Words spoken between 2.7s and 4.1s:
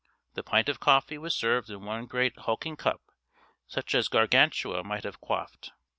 cup such as